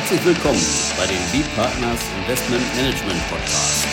Herzlich 0.00 0.24
willkommen 0.24 0.64
bei 0.96 1.04
dem 1.04 1.20
B-Partners 1.30 2.00
Investment 2.22 2.64
Management 2.74 3.20
Podcast. 3.28 3.86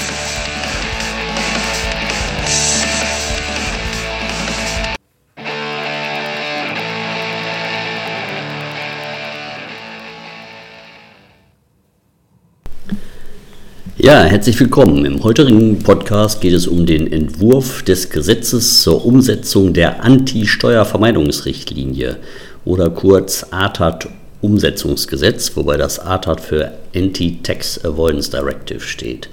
Ja, 13.97 14.23
herzlich 14.23 14.57
willkommen. 14.61 15.03
Im 15.03 15.21
heutigen 15.23 15.79
Podcast 15.79 16.39
geht 16.39 16.53
es 16.53 16.67
um 16.67 16.85
den 16.85 17.11
Entwurf 17.11 17.83
des 17.83 18.09
Gesetzes 18.09 18.81
zur 18.81 19.05
Umsetzung 19.05 19.73
der 19.73 20.05
Anti-Steuervermeidungsrichtlinie 20.05 22.15
oder 22.63 22.91
kurz 22.91 23.45
ATAT 23.51 24.07
Umsetzungsgesetz, 24.41 25.55
wobei 25.55 25.77
das 25.77 25.99
ATAT 25.99 26.41
für 26.41 26.71
Anti-Tax 26.95 27.83
Avoidance 27.83 28.29
Directive 28.29 28.81
steht. 28.81 29.29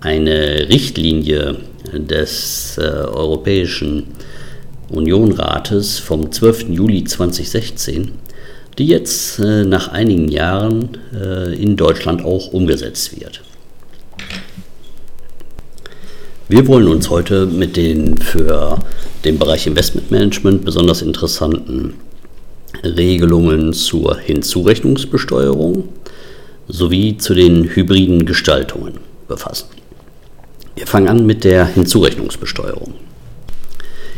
Eine 0.00 0.68
Richtlinie 0.68 1.56
des 1.92 2.78
äh, 2.78 2.82
Europäischen 2.82 4.06
Unionrates 4.88 5.98
vom 5.98 6.30
12. 6.30 6.68
Juli 6.70 7.04
2016, 7.04 8.12
die 8.78 8.86
jetzt 8.86 9.38
äh, 9.40 9.64
nach 9.64 9.88
einigen 9.88 10.28
Jahren 10.28 10.98
äh, 11.14 11.54
in 11.60 11.76
Deutschland 11.76 12.24
auch 12.24 12.52
umgesetzt 12.52 13.20
wird. 13.20 13.42
Wir 16.48 16.66
wollen 16.66 16.88
uns 16.88 17.10
heute 17.10 17.46
mit 17.46 17.76
den 17.76 18.18
für 18.18 18.78
den 19.24 19.38
Bereich 19.38 19.66
Investmentmanagement 19.66 20.64
besonders 20.64 21.02
interessanten 21.02 21.94
Regelungen 22.82 23.72
zur 23.72 24.18
Hinzurechnungsbesteuerung 24.18 25.88
sowie 26.68 27.16
zu 27.18 27.34
den 27.34 27.64
hybriden 27.64 28.26
Gestaltungen 28.26 28.94
befassen. 29.28 29.66
Wir 30.76 30.86
fangen 30.86 31.08
an 31.08 31.26
mit 31.26 31.44
der 31.44 31.66
Hinzurechnungsbesteuerung. 31.66 32.94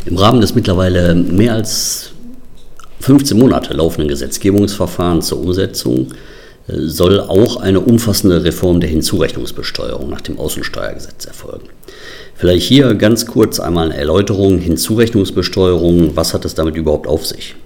Im 0.05 0.17
Rahmen 0.17 0.41
des 0.41 0.55
mittlerweile 0.55 1.15
mehr 1.15 1.55
als 1.55 2.13
15 3.01 3.39
Monate 3.39 3.75
laufenden 3.75 4.09
Gesetzgebungsverfahrens 4.09 5.29
zur 5.29 5.41
Umsetzung 5.41 6.09
äh, 6.69 6.75
soll 6.79 7.21
auch 7.21 7.57
eine 7.57 7.81
umfassende 7.81 8.45
Reform 8.45 8.81
der 8.81 8.91
Hinzurechnungsbesteuerung 8.91 10.11
nach 10.11 10.21
dem 10.21 10.39
Außensteuergesetz 10.39 11.25
erfolgen. 11.25 11.69
Vielleicht 12.35 12.67
hier 12.67 12.95
ganz 12.95 13.27
kurz 13.27 13.61
einmal 13.61 13.87
eine 13.87 13.97
Erläuterung. 13.97 14.59
Hinzurechnungsbesteuerung, 14.59 16.17
was 16.17 16.35
hat 16.35 16.45
es 16.45 16.55
damit 16.55 16.77
überhaupt 16.77 17.07
auf 17.07 17.27
sich? 17.27 17.57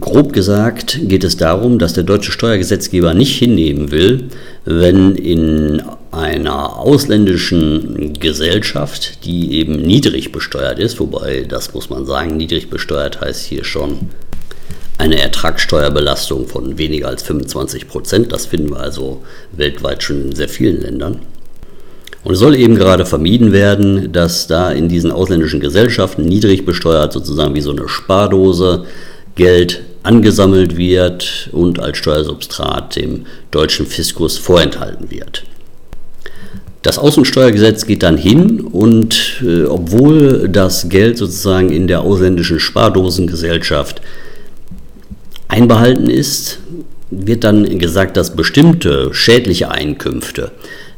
Grob 0.00 0.32
gesagt 0.32 0.98
geht 1.02 1.24
es 1.24 1.36
darum, 1.36 1.78
dass 1.78 1.92
der 1.92 2.04
deutsche 2.04 2.32
Steuergesetzgeber 2.32 3.12
nicht 3.12 3.38
hinnehmen 3.38 3.90
will, 3.90 4.28
wenn 4.64 5.14
in 5.14 5.82
einer 6.10 6.78
ausländischen 6.78 8.14
Gesellschaft, 8.18 9.24
die 9.26 9.52
eben 9.52 9.82
niedrig 9.82 10.32
besteuert 10.32 10.78
ist, 10.78 11.00
wobei 11.00 11.42
das 11.42 11.74
muss 11.74 11.90
man 11.90 12.06
sagen, 12.06 12.38
niedrig 12.38 12.70
besteuert 12.70 13.20
heißt 13.20 13.44
hier 13.44 13.64
schon 13.64 14.08
eine 14.96 15.20
Ertragssteuerbelastung 15.20 16.46
von 16.46 16.78
weniger 16.78 17.08
als 17.08 17.22
25 17.24 17.86
Prozent. 17.86 18.32
Das 18.32 18.46
finden 18.46 18.70
wir 18.70 18.80
also 18.80 19.22
weltweit 19.52 20.02
schon 20.02 20.22
in 20.22 20.34
sehr 20.34 20.48
vielen 20.48 20.80
Ländern. 20.80 21.18
Und 22.22 22.32
es 22.32 22.38
soll 22.38 22.56
eben 22.56 22.76
gerade 22.76 23.04
vermieden 23.04 23.52
werden, 23.52 24.12
dass 24.12 24.46
da 24.46 24.70
in 24.70 24.88
diesen 24.88 25.12
ausländischen 25.12 25.60
Gesellschaften 25.60 26.24
niedrig 26.24 26.64
besteuert, 26.64 27.12
sozusagen 27.12 27.54
wie 27.54 27.60
so 27.60 27.72
eine 27.72 27.86
Spardose, 27.86 28.86
Geld 29.34 29.82
angesammelt 30.02 30.76
wird 30.76 31.48
und 31.52 31.80
als 31.80 31.98
Steuersubstrat 31.98 32.96
dem 32.96 33.26
deutschen 33.50 33.86
Fiskus 33.86 34.38
vorenthalten 34.38 35.10
wird. 35.10 35.44
Das 36.82 36.98
Außensteuergesetz 36.98 37.86
geht 37.86 38.02
dann 38.02 38.18
hin 38.18 38.60
und 38.60 39.42
äh, 39.42 39.64
obwohl 39.64 40.50
das 40.50 40.90
Geld 40.90 41.16
sozusagen 41.16 41.70
in 41.70 41.88
der 41.88 42.02
ausländischen 42.02 42.60
Spardosengesellschaft 42.60 44.02
einbehalten 45.48 46.10
ist, 46.10 46.58
wird 47.10 47.44
dann 47.44 47.78
gesagt, 47.78 48.18
dass 48.18 48.36
bestimmte 48.36 49.14
schädliche 49.14 49.70
Einkünfte, 49.70 50.52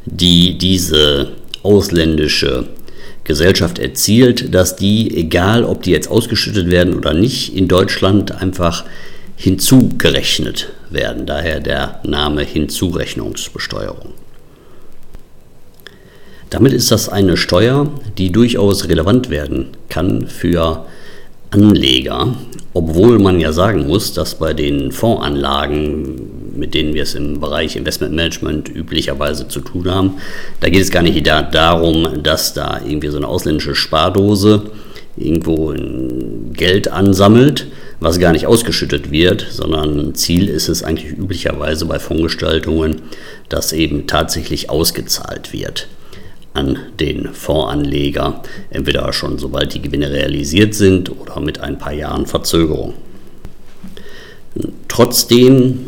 die 0.06 0.58
diese 0.58 1.32
ausländische 1.62 2.66
Gesellschaft 3.26 3.80
erzielt, 3.80 4.54
dass 4.54 4.76
die, 4.76 5.14
egal 5.16 5.64
ob 5.64 5.82
die 5.82 5.90
jetzt 5.90 6.08
ausgeschüttet 6.08 6.70
werden 6.70 6.94
oder 6.94 7.12
nicht, 7.12 7.54
in 7.54 7.66
Deutschland 7.66 8.40
einfach 8.40 8.84
hinzugerechnet 9.36 10.68
werden. 10.90 11.26
Daher 11.26 11.60
der 11.60 12.00
Name 12.04 12.42
Hinzurechnungsbesteuerung. 12.42 14.12
Damit 16.50 16.72
ist 16.72 16.92
das 16.92 17.08
eine 17.08 17.36
Steuer, 17.36 17.88
die 18.16 18.30
durchaus 18.30 18.88
relevant 18.88 19.28
werden 19.28 19.70
kann 19.88 20.28
für 20.28 20.86
Anleger, 21.50 22.34
obwohl 22.74 23.18
man 23.18 23.40
ja 23.40 23.52
sagen 23.52 23.88
muss, 23.88 24.12
dass 24.12 24.36
bei 24.36 24.52
den 24.52 24.92
Fondsanlagen, 24.92 26.35
mit 26.56 26.74
denen 26.74 26.94
wir 26.94 27.02
es 27.02 27.14
im 27.14 27.40
Bereich 27.40 27.76
Investmentmanagement 27.76 28.68
üblicherweise 28.68 29.48
zu 29.48 29.60
tun 29.60 29.90
haben, 29.90 30.14
da 30.60 30.68
geht 30.68 30.82
es 30.82 30.90
gar 30.90 31.02
nicht 31.02 31.26
darum, 31.26 32.22
dass 32.22 32.54
da 32.54 32.80
irgendwie 32.84 33.08
so 33.08 33.16
eine 33.16 33.28
ausländische 33.28 33.74
Spardose 33.74 34.70
irgendwo 35.16 35.74
Geld 36.52 36.88
ansammelt, 36.88 37.66
was 38.00 38.18
gar 38.18 38.32
nicht 38.32 38.46
ausgeschüttet 38.46 39.10
wird, 39.10 39.46
sondern 39.50 40.14
Ziel 40.14 40.48
ist 40.48 40.68
es 40.68 40.82
eigentlich 40.82 41.12
üblicherweise 41.12 41.86
bei 41.86 41.98
Fondsgestaltungen, 41.98 43.02
dass 43.48 43.72
eben 43.72 44.06
tatsächlich 44.06 44.68
ausgezahlt 44.68 45.52
wird 45.52 45.88
an 46.52 46.78
den 47.00 47.32
Fondsanleger, 47.32 48.42
entweder 48.70 49.12
schon 49.12 49.38
sobald 49.38 49.74
die 49.74 49.82
Gewinne 49.82 50.10
realisiert 50.10 50.74
sind 50.74 51.10
oder 51.10 51.40
mit 51.40 51.60
ein 51.60 51.78
paar 51.78 51.92
Jahren 51.92 52.26
Verzögerung. 52.26 52.94
Trotzdem 54.88 55.86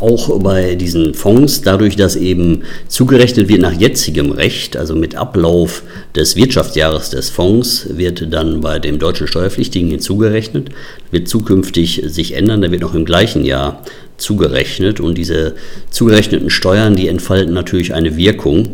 auch 0.00 0.38
bei 0.40 0.76
diesen 0.76 1.14
Fonds, 1.14 1.62
dadurch, 1.62 1.96
dass 1.96 2.14
eben 2.14 2.62
zugerechnet 2.86 3.48
wird 3.48 3.60
nach 3.60 3.72
jetzigem 3.72 4.30
Recht, 4.30 4.76
also 4.76 4.94
mit 4.94 5.16
Ablauf 5.16 5.82
des 6.14 6.36
Wirtschaftsjahres 6.36 7.10
des 7.10 7.30
Fonds, 7.30 7.88
wird 7.90 8.32
dann 8.32 8.60
bei 8.60 8.78
dem 8.78 8.98
deutschen 8.98 9.26
Steuerpflichtigen 9.26 9.90
hinzugerechnet, 9.90 10.70
wird 11.10 11.28
zukünftig 11.28 12.02
sich 12.06 12.34
ändern, 12.34 12.60
der 12.60 12.70
wird 12.70 12.82
noch 12.82 12.94
im 12.94 13.04
gleichen 13.04 13.44
Jahr 13.44 13.82
zugerechnet 14.16 15.00
und 15.00 15.18
diese 15.18 15.54
zugerechneten 15.90 16.50
Steuern, 16.50 16.94
die 16.94 17.08
entfalten 17.08 17.52
natürlich 17.52 17.92
eine 17.94 18.16
Wirkung 18.16 18.68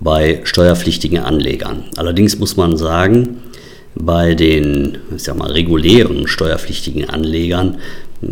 bei 0.00 0.40
steuerpflichtigen 0.44 1.18
Anlegern. 1.18 1.84
Allerdings 1.96 2.38
muss 2.38 2.56
man 2.56 2.76
sagen, 2.76 3.38
bei 3.94 4.34
den 4.34 4.98
ich 5.14 5.22
sag 5.22 5.36
mal, 5.36 5.52
regulären 5.52 6.26
steuerpflichtigen 6.26 7.08
Anlegern 7.08 7.78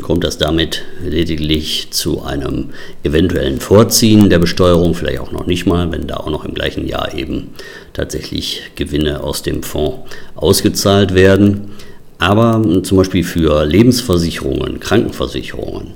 kommt 0.00 0.24
das 0.24 0.38
damit 0.38 0.82
lediglich 1.04 1.88
zu 1.90 2.22
einem 2.22 2.70
eventuellen 3.02 3.60
Vorziehen 3.60 4.30
der 4.30 4.38
Besteuerung, 4.38 4.94
vielleicht 4.94 5.20
auch 5.20 5.32
noch 5.32 5.46
nicht 5.46 5.66
mal, 5.66 5.90
wenn 5.92 6.06
da 6.06 6.16
auch 6.18 6.30
noch 6.30 6.44
im 6.44 6.54
gleichen 6.54 6.86
Jahr 6.86 7.14
eben 7.14 7.50
tatsächlich 7.92 8.62
Gewinne 8.76 9.22
aus 9.22 9.42
dem 9.42 9.62
Fonds 9.62 10.08
ausgezahlt 10.34 11.14
werden. 11.14 11.72
Aber 12.18 12.62
zum 12.84 12.98
Beispiel 12.98 13.24
für 13.24 13.64
Lebensversicherungen, 13.64 14.78
Krankenversicherungen, 14.78 15.88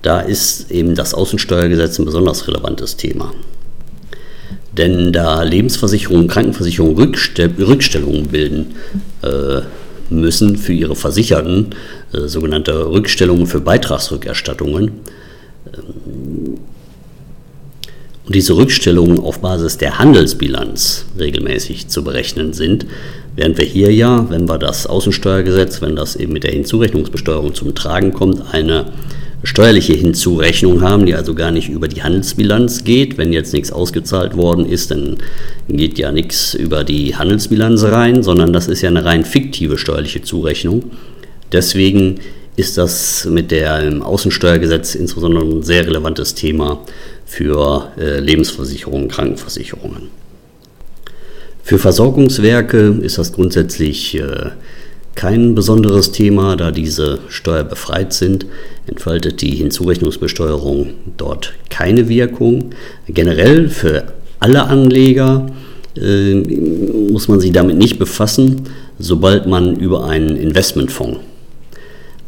da 0.00 0.20
ist 0.20 0.70
eben 0.70 0.94
das 0.94 1.14
Außensteuergesetz 1.14 1.98
ein 1.98 2.06
besonders 2.06 2.48
relevantes 2.48 2.96
Thema. 2.96 3.32
Denn 4.76 5.12
da 5.12 5.42
Lebensversicherungen, 5.42 6.28
Krankenversicherungen 6.28 6.96
Rückstell 6.96 7.52
Rückstellungen 7.58 8.28
bilden 8.28 8.74
äh, 9.22 9.60
müssen 10.20 10.56
für 10.56 10.72
ihre 10.72 10.96
Versicherten, 10.96 11.74
äh, 12.12 12.28
sogenannte 12.28 12.86
Rückstellungen 12.86 13.46
für 13.46 13.60
Beitragsrückerstattungen, 13.60 14.92
ähm, 15.72 16.58
und 18.24 18.36
diese 18.36 18.56
Rückstellungen 18.56 19.18
auf 19.18 19.40
Basis 19.40 19.78
der 19.78 19.98
Handelsbilanz 19.98 21.06
regelmäßig 21.18 21.88
zu 21.88 22.04
berechnen 22.04 22.52
sind, 22.52 22.86
während 23.34 23.58
wir 23.58 23.64
hier 23.64 23.92
ja, 23.92 24.30
wenn 24.30 24.48
wir 24.48 24.58
das 24.58 24.86
Außensteuergesetz, 24.86 25.82
wenn 25.82 25.96
das 25.96 26.14
eben 26.14 26.32
mit 26.32 26.44
der 26.44 26.52
Hinzurechnungsbesteuerung 26.52 27.54
zum 27.54 27.74
Tragen 27.74 28.12
kommt, 28.12 28.42
eine 28.52 28.86
steuerliche 29.44 29.94
Hinzurechnung 29.94 30.82
haben, 30.82 31.06
die 31.06 31.14
also 31.14 31.34
gar 31.34 31.50
nicht 31.50 31.68
über 31.68 31.88
die 31.88 32.02
Handelsbilanz 32.02 32.84
geht. 32.84 33.18
Wenn 33.18 33.32
jetzt 33.32 33.52
nichts 33.52 33.72
ausgezahlt 33.72 34.36
worden 34.36 34.66
ist, 34.66 34.90
dann 34.90 35.18
geht 35.68 35.98
ja 35.98 36.12
nichts 36.12 36.54
über 36.54 36.84
die 36.84 37.16
Handelsbilanz 37.16 37.82
rein, 37.84 38.22
sondern 38.22 38.52
das 38.52 38.68
ist 38.68 38.82
ja 38.82 38.88
eine 38.88 39.04
rein 39.04 39.24
fiktive 39.24 39.78
steuerliche 39.78 40.22
Zurechnung. 40.22 40.84
Deswegen 41.50 42.20
ist 42.56 42.78
das 42.78 43.24
mit 43.24 43.50
dem 43.50 44.02
Außensteuergesetz 44.02 44.94
insbesondere 44.94 45.44
ein 45.44 45.62
sehr 45.62 45.86
relevantes 45.86 46.34
Thema 46.34 46.84
für 47.24 47.92
äh, 47.98 48.20
Lebensversicherungen, 48.20 49.08
Krankenversicherungen. 49.08 50.08
Für 51.62 51.78
Versorgungswerke 51.78 52.98
ist 53.02 53.18
das 53.18 53.32
grundsätzlich 53.32 54.16
äh, 54.16 54.50
kein 55.14 55.54
besonderes 55.54 56.12
Thema, 56.12 56.56
da 56.56 56.70
diese 56.70 57.20
steuerbefreit 57.28 58.12
sind, 58.12 58.46
entfaltet 58.86 59.40
die 59.42 59.54
Hinzurechnungsbesteuerung 59.54 60.94
dort 61.16 61.52
keine 61.70 62.08
Wirkung. 62.08 62.70
Generell 63.08 63.68
für 63.68 64.12
alle 64.40 64.64
Anleger 64.64 65.46
äh, 65.96 66.34
muss 67.10 67.28
man 67.28 67.40
sich 67.40 67.52
damit 67.52 67.76
nicht 67.76 67.98
befassen, 67.98 68.62
sobald 68.98 69.46
man 69.46 69.76
über 69.76 70.06
einen 70.06 70.36
Investmentfonds 70.36 71.20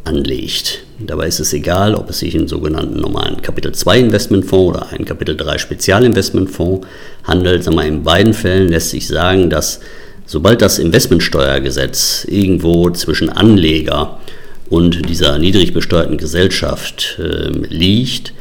anlegt. 0.03 0.85
Dabei 0.99 1.27
ist 1.27 1.39
es 1.39 1.51
egal, 1.51 1.95
ob 1.95 2.09
es 2.09 2.19
sich 2.19 2.35
einen 2.35 2.47
sogenannten 2.47 3.01
normalen 3.01 3.41
Kapitel 3.41 3.73
2 3.73 3.99
Investmentfonds 3.99 4.77
oder 4.77 4.91
einen 4.91 5.03
Kapitel 5.03 5.35
3 5.35 5.57
Spezialinvestmentfonds 5.57 6.87
handelt. 7.23 7.65
Wir, 7.65 7.81
in 7.83 8.03
beiden 8.03 8.33
Fällen 8.33 8.69
lässt 8.69 8.91
sich 8.91 9.07
sagen, 9.07 9.49
dass 9.49 9.81
sobald 10.25 10.61
das 10.61 10.79
Investmentsteuergesetz 10.79 12.25
irgendwo 12.29 12.89
zwischen 12.91 13.29
Anleger 13.29 14.19
und 14.69 15.07
dieser 15.09 15.37
niedrig 15.37 15.73
besteuerten 15.73 16.17
Gesellschaft 16.17 17.19
äh, 17.19 17.49
liegt, 17.49 18.33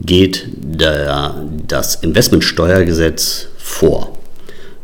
geht 0.00 0.46
der, 0.56 1.34
das 1.66 1.96
Investmentsteuergesetz 1.96 3.48
vor 3.56 4.18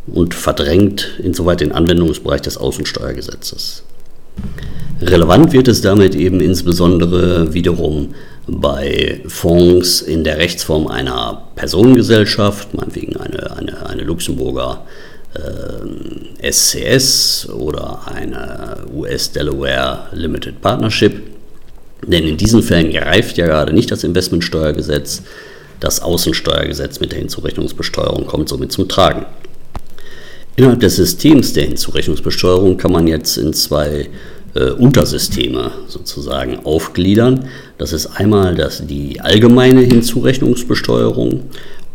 und 0.07 0.35
verdrängt 0.35 1.19
insoweit 1.23 1.61
den 1.61 1.73
Anwendungsbereich 1.73 2.41
des 2.41 2.57
Außensteuergesetzes. 2.57 3.83
Relevant 5.01 5.53
wird 5.53 5.69
es 5.69 5.81
damit 5.81 6.15
eben 6.15 6.41
insbesondere 6.41 7.53
wiederum 7.55 8.15
bei 8.47 9.21
Fonds 9.27 10.01
in 10.01 10.25
der 10.25 10.39
Rechtsform 10.39 10.87
einer 10.87 11.43
Personengesellschaft, 11.55 12.75
meinetwegen 12.75 13.17
eine, 13.17 13.57
eine, 13.57 13.87
eine 13.87 14.03
Luxemburger 14.03 14.85
SCS 16.41 17.49
oder 17.51 18.01
eine 18.07 18.79
US-Delaware 18.93 20.07
Limited 20.13 20.61
Partnership. 20.61 21.23
Denn 22.07 22.25
in 22.25 22.37
diesen 22.37 22.63
Fällen 22.63 22.91
greift 22.91 23.37
ja 23.39 23.47
gerade 23.47 23.73
nicht 23.73 23.91
das 23.91 24.05
Investmentsteuergesetz, 24.05 25.23
das 25.81 26.01
Außensteuergesetz 26.01 27.01
mit 27.01 27.13
der 27.13 27.19
Hinzurechnungsbesteuerung 27.19 28.27
kommt 28.27 28.49
somit 28.49 28.73
zum 28.73 28.89
Tragen. 28.89 29.27
Innerhalb 30.57 30.81
des 30.81 30.97
Systems 30.97 31.53
der 31.53 31.65
Hinzurechnungsbesteuerung 31.65 32.77
kann 32.79 32.91
man 32.91 33.07
jetzt 33.07 33.37
in 33.37 33.53
zwei 33.53 34.09
äh, 34.55 34.71
Untersysteme 34.71 35.71
sozusagen 35.87 36.65
aufgliedern. 36.65 37.49
Das 37.79 37.93
ist 37.93 38.07
einmal 38.07 38.55
das, 38.55 38.85
die 38.87 39.21
allgemeine 39.21 39.83
Hinzurechnungsbesteuerung 39.83 41.45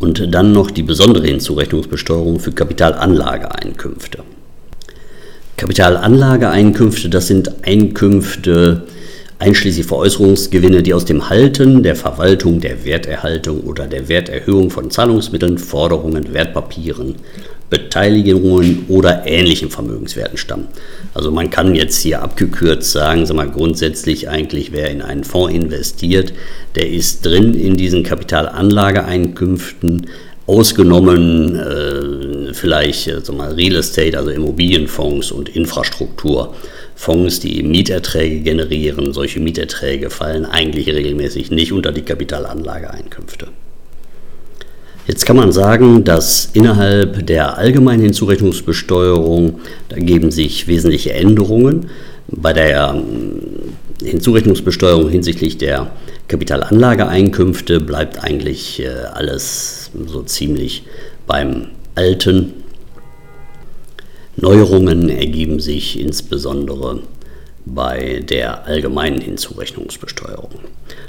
und 0.04 0.34
dann 0.34 0.52
noch 0.52 0.70
die 0.70 0.82
besondere 0.82 1.26
Hinzurechnungsbesteuerung 1.26 2.38
für 2.38 2.52
Kapitalanlageeinkünfte. 2.52 4.18
Kapitalanlageeinkünfte, 5.56 7.08
das 7.08 7.26
sind 7.26 7.64
Einkünfte, 7.64 8.82
einschließlich 9.38 9.86
Veräußerungsgewinne, 9.86 10.82
die 10.82 10.94
aus 10.94 11.04
dem 11.04 11.28
Halten, 11.28 11.82
der 11.82 11.96
Verwaltung, 11.96 12.60
der 12.60 12.84
Werterhaltung 12.84 13.60
oder 13.60 13.86
der 13.86 14.08
Werterhöhung 14.08 14.70
von 14.70 14.90
Zahlungsmitteln, 14.90 15.58
Forderungen, 15.58 16.32
Wertpapieren, 16.32 17.16
Beteiligungen 17.70 18.84
oder 18.88 19.26
ähnlichen 19.26 19.70
Vermögenswerten 19.70 20.38
stammen. 20.38 20.68
Also 21.12 21.32
man 21.32 21.50
kann 21.50 21.74
jetzt 21.74 22.00
hier 22.00 22.22
abgekürzt 22.22 22.92
sagen, 22.92 23.26
sag 23.26 23.36
mal, 23.36 23.50
grundsätzlich 23.50 24.28
eigentlich, 24.28 24.70
wer 24.72 24.90
in 24.90 25.02
einen 25.02 25.24
Fonds 25.24 25.54
investiert, 25.54 26.32
der 26.76 26.88
ist 26.88 27.26
drin 27.26 27.54
in 27.54 27.76
diesen 27.76 28.04
Kapitalanlageeinkünften, 28.04 30.06
ausgenommen 30.46 31.56
äh, 31.56 32.52
vielleicht 32.52 33.08
äh, 33.08 33.32
mal, 33.32 33.54
Real 33.54 33.76
Estate, 33.76 34.18
also 34.18 34.30
Immobilienfonds 34.30 35.32
und 35.32 35.48
Infrastrukturfonds, 36.94 37.40
die 37.40 37.62
Mieterträge 37.62 38.40
generieren. 38.40 39.12
Solche 39.12 39.40
Mieterträge 39.40 40.10
fallen 40.10 40.46
eigentlich 40.46 40.88
regelmäßig 40.88 41.50
nicht 41.50 41.72
unter 41.72 41.92
die 41.92 42.02
Kapitalanlageeinkünfte. 42.02 43.48
Jetzt 45.06 45.26
kann 45.26 45.36
man 45.36 45.52
sagen, 45.52 46.04
dass 46.04 46.48
innerhalb 46.54 47.26
der 47.26 47.58
allgemeinen 47.58 48.02
Hinzurechnungsbesteuerung, 48.02 49.60
da 49.90 49.96
geben 49.96 50.30
sich 50.30 50.66
wesentliche 50.66 51.12
Änderungen. 51.12 51.90
Bei 52.28 52.54
der 52.54 52.94
ähm, 52.96 53.74
Hinzurechnungsbesteuerung 54.02 55.10
hinsichtlich 55.10 55.58
der 55.58 55.90
Kapitalanlageeinkünfte 56.28 57.80
bleibt 57.80 58.24
eigentlich 58.24 58.80
äh, 58.80 58.88
alles 59.12 59.90
so 60.06 60.22
ziemlich 60.22 60.84
beim 61.26 61.66
Alten. 61.94 62.63
Neuerungen 64.36 65.08
ergeben 65.08 65.60
sich 65.60 65.98
insbesondere 65.98 67.00
bei 67.66 68.22
der 68.28 68.66
allgemeinen 68.66 69.20
Hinzurechnungsbesteuerung. 69.20 70.50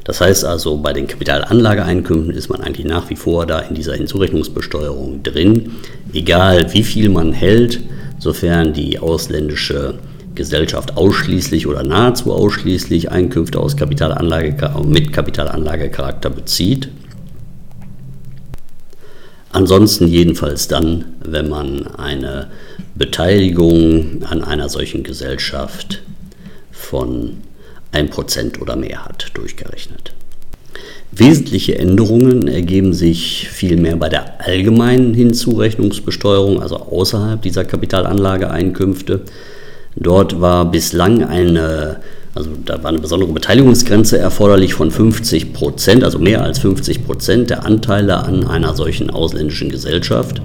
Das 0.03 0.21
heißt 0.21 0.45
also, 0.45 0.77
bei 0.77 0.93
den 0.93 1.07
Kapitalanlageeinkünften 1.07 2.33
ist 2.33 2.49
man 2.49 2.61
eigentlich 2.61 2.85
nach 2.85 3.09
wie 3.09 3.15
vor 3.15 3.45
da 3.45 3.59
in 3.59 3.75
dieser 3.75 3.95
Hinzurechnungsbesteuerung 3.95 5.23
drin, 5.23 5.71
egal 6.13 6.73
wie 6.73 6.83
viel 6.83 7.09
man 7.09 7.33
hält, 7.33 7.81
sofern 8.19 8.73
die 8.73 8.99
ausländische 8.99 9.95
Gesellschaft 10.35 10.95
ausschließlich 10.95 11.67
oder 11.67 11.83
nahezu 11.83 12.31
ausschließlich 12.33 13.11
Einkünfte 13.11 13.59
aus 13.59 13.75
Kapitalanlage, 13.75 14.71
mit 14.85 15.11
Kapitalanlagecharakter 15.11 16.29
bezieht. 16.29 16.89
Ansonsten 19.51 20.07
jedenfalls 20.07 20.67
dann, 20.67 21.05
wenn 21.23 21.47
man 21.47 21.87
eine 21.87 22.47
Beteiligung 22.95 24.23
an 24.23 24.43
einer 24.43 24.69
solchen 24.69 25.03
Gesellschaft 25.03 26.01
von 26.71 27.37
1% 27.93 28.61
oder 28.61 28.75
mehr 28.75 29.05
hat, 29.05 29.31
durchgerechnet. 29.33 30.13
Wesentliche 31.11 31.77
Änderungen 31.77 32.47
ergeben 32.47 32.93
sich 32.93 33.49
vielmehr 33.49 33.95
bei 33.95 34.09
der 34.09 34.45
allgemeinen 34.45 35.13
Hinzurechnungsbesteuerung, 35.13 36.61
also 36.61 36.77
außerhalb 36.77 37.41
dieser 37.41 37.63
Kapitalanlageeinkünfte. 37.63 39.21
Dort 39.95 40.41
war 40.41 40.69
bislang 40.69 41.23
eine, 41.23 42.01
also 42.33 42.49
da 42.65 42.81
war 42.83 42.89
eine 42.89 42.99
besondere 42.99 43.31
Beteiligungsgrenze 43.31 44.17
erforderlich 44.17 44.73
von 44.73 44.91
50 44.91 45.53
Prozent, 45.53 46.03
also 46.03 46.19
mehr 46.19 46.41
als 46.41 46.59
50 46.59 47.05
Prozent 47.05 47.49
der 47.49 47.65
Anteile 47.65 48.23
an 48.23 48.45
einer 48.45 48.73
solchen 48.73 49.09
ausländischen 49.09 49.69
Gesellschaft. 49.69 50.41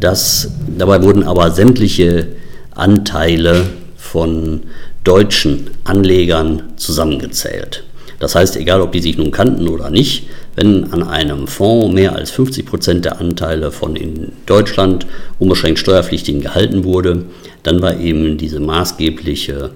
Das, 0.00 0.50
dabei 0.78 1.02
wurden 1.02 1.22
aber 1.22 1.50
sämtliche 1.50 2.28
Anteile 2.74 3.66
von 3.96 4.62
deutschen 5.04 5.70
Anlegern 5.84 6.72
zusammengezählt. 6.76 7.84
Das 8.18 8.34
heißt, 8.34 8.56
egal 8.56 8.80
ob 8.80 8.92
die 8.92 9.00
sich 9.00 9.16
nun 9.16 9.30
kannten 9.30 9.68
oder 9.68 9.90
nicht, 9.90 10.26
wenn 10.56 10.92
an 10.92 11.02
einem 11.02 11.46
Fonds 11.46 11.94
mehr 11.94 12.14
als 12.14 12.30
50 12.30 12.66
Prozent 12.66 13.04
der 13.04 13.18
Anteile 13.20 13.72
von 13.72 13.96
in 13.96 14.32
Deutschland 14.46 15.06
unbeschränkt 15.38 15.78
Steuerpflichtigen 15.78 16.42
gehalten 16.42 16.84
wurde, 16.84 17.24
dann 17.62 17.80
war 17.80 17.98
eben 17.98 18.36
diese 18.36 18.60
maßgebliche 18.60 19.70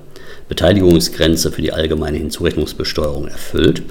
Beteiligungsgrenze 0.49 1.52
für 1.52 1.62
die 1.62 1.73
allgemeine 1.73 2.19
Hinzurechnungsbesteuerung 2.19 3.28
erfüllt. 3.28 3.83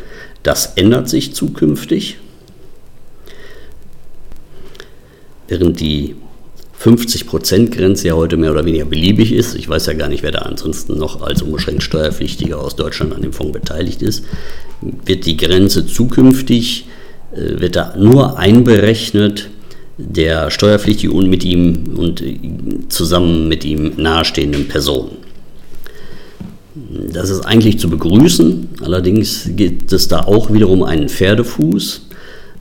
Das 0.44 0.74
ändert 0.75 1.10
sich 1.10 1.34
zukünftig. 1.34 2.18
Während 5.54 5.80
die 5.80 6.16
50%-Grenze 6.82 8.08
ja 8.08 8.16
heute 8.16 8.38
mehr 8.38 8.52
oder 8.52 8.66
weniger 8.66 8.86
beliebig 8.86 9.32
ist. 9.32 9.54
Ich 9.54 9.70
weiß 9.70 9.86
ja 9.86 9.94
gar 9.94 10.10
nicht, 10.10 10.24
wer 10.24 10.32
da 10.32 10.40
ansonsten 10.40 10.98
noch 10.98 11.22
als 11.22 11.44
unbeschränkt 11.44 11.84
Steuerpflichtiger 11.84 12.60
aus 12.60 12.76
Deutschland 12.76 13.14
an 13.14 13.22
dem 13.22 13.34
Fonds 13.34 13.54
beteiligt 13.54 14.02
ist. 14.02 14.26
Wird 14.82 15.28
die 15.28 15.38
Grenze 15.38 15.86
zukünftig, 15.86 16.88
äh, 17.34 17.60
wird 17.60 17.76
da 17.76 17.94
nur 17.96 18.40
einberechnet, 18.40 19.52
der 20.00 20.50
Steuerpflichtige 20.50 21.14
und 21.14 21.30
mit 21.30 21.46
ihm 21.46 21.94
und 21.96 22.20
äh, 22.24 22.40
zusammen 22.90 23.48
mit 23.48 23.64
ihm 23.64 23.94
nahestehenden 23.98 24.68
Personen. 24.68 25.18
Das 27.14 27.30
ist 27.30 27.42
eigentlich 27.42 27.78
zu 27.78 27.92
begrüßen, 27.92 28.70
allerdings 28.82 29.52
gibt 29.56 29.94
es 29.94 30.08
da 30.08 30.22
auch 30.22 30.52
wiederum 30.52 30.82
einen 30.82 31.10
Pferdefuß. 31.10 32.08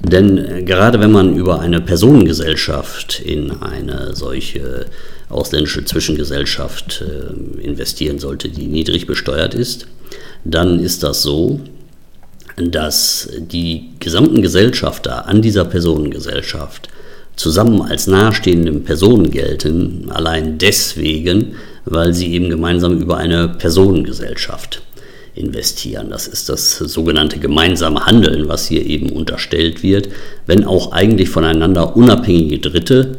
Denn 0.05 0.39
äh, 0.39 0.63
gerade 0.63 1.01
wenn 1.01 1.13
man 1.13 1.37
über 1.37 1.61
eine 1.61 1.81
Personengesellschaft 1.81 3.21
in 3.21 3.63
eine 3.63 4.15
solche 4.15 4.87
ausländische 5.29 5.85
Zwischengesellschaft 5.85 7.03
äh, 7.03 7.63
investieren 7.63 8.19
sollte, 8.19 8.49
die 8.49 8.67
niedrig 8.67 9.07
besteuert 9.07 9.55
ist, 9.55 9.87
dann 10.45 10.81
ist 10.81 11.03
das 11.03 11.23
so, 11.23 11.61
dass 12.57 13.31
die 13.39 13.91
gesamten 13.99 14.43
Gesellschafter 14.43 15.27
an 15.27 15.41
dieser 15.41 15.65
Personengesellschaft 15.65 16.89
zusammen 17.35 17.81
als 17.81 18.07
nahestehende 18.07 18.73
Personen 18.75 19.31
gelten, 19.31 20.11
allein 20.11 20.59
deswegen, 20.59 21.55
weil 21.87 22.13
sie 22.13 22.33
eben 22.35 22.51
gemeinsam 22.51 22.99
über 22.99 23.17
eine 23.17 23.49
Personengesellschaft 23.49 24.83
investieren. 25.35 26.11
Das 26.11 26.27
ist 26.27 26.49
das 26.49 26.77
sogenannte 26.79 27.39
gemeinsame 27.39 28.05
Handeln, 28.07 28.49
was 28.49 28.67
hier 28.67 28.85
eben 28.85 29.11
unterstellt 29.11 29.83
wird, 29.83 30.09
wenn 30.47 30.65
auch 30.65 30.93
eigentlich 30.93 31.31
voneinander 31.31 31.97
unabhängige 31.97 32.59
Dritte 32.59 33.19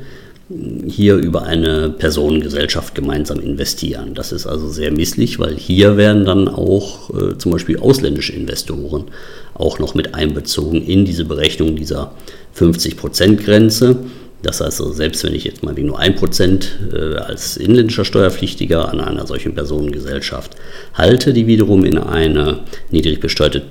hier 0.87 1.15
über 1.15 1.43
eine 1.43 1.89
Personengesellschaft 1.89 2.93
gemeinsam 2.93 3.39
investieren. 3.39 4.13
Das 4.13 4.31
ist 4.31 4.45
also 4.45 4.69
sehr 4.69 4.91
misslich, 4.91 5.39
weil 5.39 5.55
hier 5.55 5.97
werden 5.97 6.25
dann 6.25 6.47
auch 6.47 7.09
äh, 7.09 7.37
zum 7.37 7.51
Beispiel 7.51 7.79
ausländische 7.79 8.33
Investoren 8.33 9.05
auch 9.53 9.79
noch 9.79 9.95
mit 9.95 10.13
einbezogen 10.13 10.85
in 10.85 11.05
diese 11.05 11.25
Berechnung 11.25 11.75
dieser 11.75 12.13
50%-Grenze. 12.57 13.97
Das 14.43 14.59
heißt 14.59 14.81
also, 14.81 14.91
selbst 14.91 15.23
wenn 15.23 15.33
ich 15.33 15.45
jetzt 15.45 15.63
mal 15.63 15.73
nur 15.73 15.99
1% 15.99 16.65
äh, 16.93 17.15
als 17.17 17.55
inländischer 17.57 18.05
Steuerpflichtiger 18.05 18.89
an 18.89 18.99
einer 18.99 19.25
solchen 19.25 19.55
Personengesellschaft 19.55 20.51
halte, 20.93 21.33
die 21.33 21.47
wiederum 21.47 21.85
in 21.85 21.97
eine 21.97 22.59
niedrig 22.91 23.21
besteuerte 23.21 23.63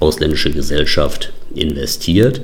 ausländische 0.00 0.50
Gesellschaft 0.50 1.32
investiert, 1.54 2.40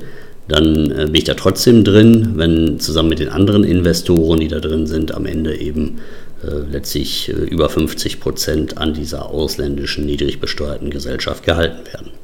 dann 0.47 0.93
äh, 0.93 1.07
bin 1.07 1.17
ich 1.17 1.25
da 1.25 1.35
trotzdem 1.35 1.83
drin, 1.83 2.35
wenn 2.37 2.79
zusammen 2.79 3.09
mit 3.09 3.19
den 3.19 3.29
anderen 3.29 3.65
Investoren, 3.65 4.39
die 4.39 4.49
da 4.49 4.61
drin 4.61 4.87
sind, 4.87 5.13
am 5.13 5.27
Ende 5.27 5.57
eben 5.57 5.99
äh, 6.45 6.71
letztlich 6.71 7.29
über 7.29 7.69
50 7.69 8.21
Prozent 8.21 8.79
an 8.79 8.95
dieser 8.95 9.29
ausländischen 9.29 10.07
niedrig 10.07 10.39
besteuerten 10.39 10.91
Gesellschaft 10.91 11.45
gehalten 11.45 11.85
werden. 11.93 12.20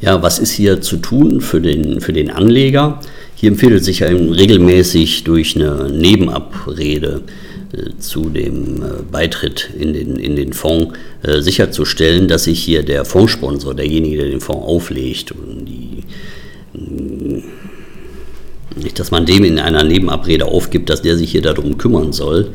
Ja, 0.00 0.22
was 0.22 0.38
ist 0.38 0.52
hier 0.52 0.80
zu 0.80 0.98
tun 0.98 1.40
für 1.40 1.60
den, 1.60 2.00
für 2.00 2.12
den 2.12 2.30
Anleger? 2.30 3.00
Hier 3.34 3.50
empfiehlt 3.50 3.84
sich 3.84 4.02
regelmäßig 4.02 5.24
durch 5.24 5.56
eine 5.56 5.90
Nebenabrede 5.90 7.22
äh, 7.72 7.98
zu 7.98 8.30
dem 8.30 8.82
äh, 8.82 9.02
Beitritt 9.10 9.70
in 9.78 9.92
den, 9.92 10.16
in 10.16 10.36
den 10.36 10.52
Fonds 10.52 10.94
äh, 11.22 11.40
sicherzustellen, 11.40 12.28
dass 12.28 12.44
sich 12.44 12.62
hier 12.62 12.82
der 12.82 13.04
Fondssponsor, 13.04 13.74
derjenige, 13.74 14.18
der 14.18 14.30
den 14.30 14.40
Fonds 14.40 14.66
auflegt, 14.66 15.32
und 15.32 15.66
die, 15.66 16.04
nicht, 18.76 18.98
dass 18.98 19.10
man 19.10 19.26
dem 19.26 19.44
in 19.44 19.58
einer 19.58 19.84
Nebenabrede 19.84 20.46
aufgibt, 20.46 20.88
dass 20.88 21.02
der 21.02 21.16
sich 21.16 21.32
hier 21.32 21.42
darum 21.42 21.76
kümmern 21.76 22.12
soll, 22.12 22.50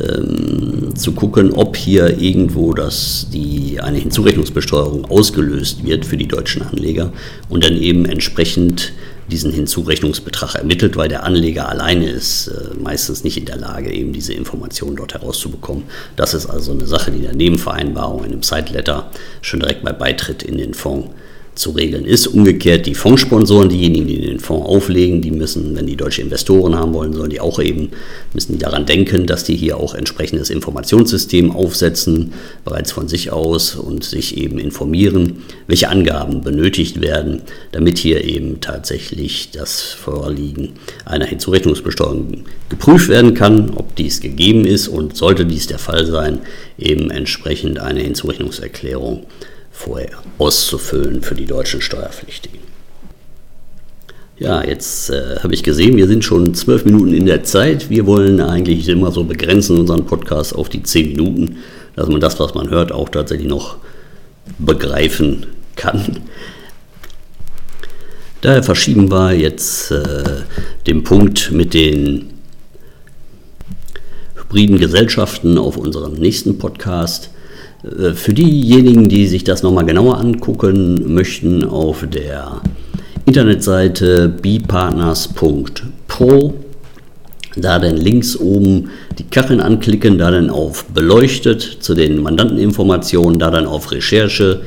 ähm, 0.00 0.94
zu 0.94 1.12
gucken, 1.12 1.52
ob 1.52 1.76
hier 1.76 2.18
irgendwo 2.18 2.72
das, 2.72 3.26
die, 3.32 3.80
eine 3.80 3.98
Hinzurechnungsbesteuerung 3.98 5.04
ausgelöst 5.04 5.84
wird 5.84 6.04
für 6.04 6.16
die 6.16 6.28
deutschen 6.28 6.62
Anleger 6.62 7.12
und 7.48 7.64
dann 7.64 7.76
eben 7.76 8.06
entsprechend 8.06 8.92
diesen 9.30 9.52
Hinzurechnungsbetrag 9.52 10.56
ermittelt, 10.56 10.96
weil 10.96 11.08
der 11.08 11.24
Anleger 11.24 11.68
alleine 11.68 12.08
ist 12.08 12.48
äh, 12.48 12.74
meistens 12.78 13.24
nicht 13.24 13.36
in 13.36 13.46
der 13.46 13.56
Lage, 13.56 13.92
eben 13.92 14.12
diese 14.12 14.32
Informationen 14.34 14.96
dort 14.96 15.14
herauszubekommen. 15.14 15.84
Das 16.16 16.34
ist 16.34 16.46
also 16.46 16.72
eine 16.72 16.86
Sache, 16.86 17.10
die 17.10 17.18
in 17.18 17.24
der 17.24 17.34
Nebenvereinbarung, 17.34 18.24
in 18.24 18.32
einem 18.32 18.42
Side-Letter 18.42 19.10
schon 19.40 19.60
direkt 19.60 19.82
bei 19.84 19.92
Beitritt 19.92 20.42
in 20.42 20.58
den 20.58 20.74
Fonds 20.74 21.08
zu 21.54 21.70
regeln 21.70 22.04
ist. 22.04 22.26
Umgekehrt 22.26 22.86
die 22.86 22.94
Fondssponsoren, 22.94 23.68
diejenigen, 23.68 24.06
die 24.06 24.20
den 24.20 24.40
Fonds 24.40 24.66
auflegen, 24.66 25.20
die 25.20 25.30
müssen, 25.30 25.76
wenn 25.76 25.86
die 25.86 25.96
deutsche 25.96 26.22
Investoren 26.22 26.74
haben 26.74 26.94
wollen, 26.94 27.12
sollen 27.12 27.30
die 27.30 27.40
auch 27.40 27.60
eben, 27.60 27.90
müssen 28.32 28.52
die 28.52 28.58
daran 28.58 28.86
denken, 28.86 29.26
dass 29.26 29.44
die 29.44 29.56
hier 29.56 29.76
auch 29.76 29.94
entsprechendes 29.94 30.50
Informationssystem 30.50 31.50
aufsetzen, 31.50 32.32
bereits 32.64 32.92
von 32.92 33.08
sich 33.08 33.30
aus 33.30 33.74
und 33.74 34.04
sich 34.04 34.36
eben 34.38 34.58
informieren, 34.58 35.42
welche 35.66 35.90
Angaben 35.90 36.42
benötigt 36.42 37.00
werden, 37.00 37.42
damit 37.72 37.98
hier 37.98 38.24
eben 38.24 38.60
tatsächlich 38.60 39.50
das 39.50 39.82
Vorliegen 39.82 40.70
einer 41.04 41.26
Hinzurechnungsbesteuerung 41.26 42.44
geprüft 42.70 43.08
werden 43.08 43.34
kann, 43.34 43.70
ob 43.76 43.94
dies 43.96 44.20
gegeben 44.20 44.64
ist 44.64 44.88
und 44.88 45.16
sollte 45.16 45.44
dies 45.44 45.66
der 45.66 45.78
Fall 45.78 46.06
sein, 46.06 46.38
eben 46.78 47.10
entsprechend 47.10 47.78
eine 47.78 48.00
Hinzurechnungserklärung 48.00 49.26
vorher 49.72 50.10
auszufüllen 50.38 51.22
für 51.22 51.34
die 51.34 51.46
deutschen 51.46 51.80
Steuerpflichtigen. 51.80 52.60
Ja, 54.38 54.64
jetzt 54.64 55.10
äh, 55.10 55.36
habe 55.40 55.54
ich 55.54 55.62
gesehen, 55.62 55.96
wir 55.96 56.08
sind 56.08 56.24
schon 56.24 56.54
zwölf 56.54 56.84
Minuten 56.84 57.14
in 57.14 57.26
der 57.26 57.44
Zeit. 57.44 57.90
Wir 57.90 58.06
wollen 58.06 58.40
eigentlich 58.40 58.88
immer 58.88 59.12
so 59.12 59.24
begrenzen 59.24 59.78
unseren 59.78 60.04
Podcast 60.06 60.54
auf 60.54 60.68
die 60.68 60.82
zehn 60.82 61.10
Minuten, 61.10 61.58
dass 61.94 62.08
man 62.08 62.20
das, 62.20 62.40
was 62.40 62.54
man 62.54 62.70
hört, 62.70 62.92
auch 62.92 63.08
tatsächlich 63.08 63.48
noch 63.48 63.76
begreifen 64.58 65.46
kann. 65.76 66.20
Daher 68.40 68.64
verschieben 68.64 69.10
wir 69.10 69.32
jetzt 69.34 69.92
äh, 69.92 70.24
den 70.88 71.04
Punkt 71.04 71.52
mit 71.52 71.74
den 71.74 72.32
hybriden 74.34 74.78
Gesellschaften 74.78 75.56
auf 75.58 75.76
unseren 75.76 76.14
nächsten 76.14 76.58
Podcast. 76.58 77.30
Äh, 77.82 78.14
für 78.14 78.32
diejenigen, 78.32 79.08
die 79.08 79.26
sich 79.26 79.42
das 79.44 79.62
nochmal 79.62 79.86
genauer 79.86 80.18
angucken 80.18 81.14
möchten, 81.14 81.64
auf 81.64 82.06
der 82.08 82.60
Internetseite 83.26 84.28
bpartners.pro, 84.28 86.54
da 87.56 87.78
dann 87.78 87.96
links 87.96 88.36
oben 88.36 88.90
die 89.18 89.24
Kacheln 89.24 89.60
anklicken, 89.60 90.18
da 90.18 90.30
dann 90.30 90.50
auf 90.50 90.84
Beleuchtet 90.86 91.78
zu 91.80 91.94
den 91.94 92.22
Mandanteninformationen, 92.22 93.38
da 93.38 93.50
dann 93.50 93.66
auf 93.66 93.92
Recherche 93.92 94.62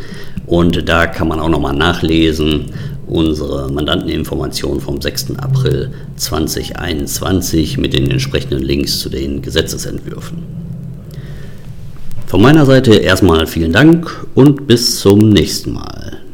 und 0.45 0.88
da 0.88 1.07
kann 1.07 1.27
man 1.27 1.39
auch 1.39 1.50
nochmal 1.50 1.75
nachlesen 1.75 2.65
unsere 3.07 3.72
Mandanteninformationen 3.72 4.81
vom 4.81 5.01
6. 5.01 5.38
April 5.38 5.91
2021 6.15 7.77
mit 7.77 7.93
den 7.93 8.10
entsprechenden 8.10 8.63
Links 8.63 9.00
zu 9.00 9.10
den 9.10 9.41
Gesetzesentwürfen. 9.41 10.54
Von 12.27 12.41
meiner 12.41 12.65
Seite 12.65 12.96
erstmal 12.96 13.46
vielen 13.48 13.72
Dank 13.72 14.25
und 14.34 14.67
bis 14.67 15.00
zum 15.00 15.29
nächsten 15.29 15.74
Mal. 15.74 16.25